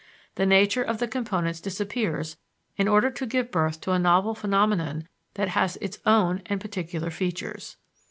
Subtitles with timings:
[0.33, 2.35] The nature of the components disappears
[2.75, 7.11] in order to give birth to a novel phenomenon that has its own and particular
[7.11, 7.77] features.